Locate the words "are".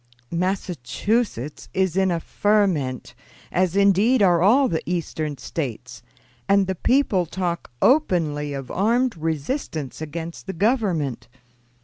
4.23-4.41